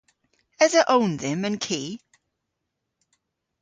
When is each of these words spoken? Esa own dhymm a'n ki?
Esa 0.65 0.81
own 0.95 1.11
dhymm 1.21 1.45
a'n 1.47 1.57
ki? 1.65 1.81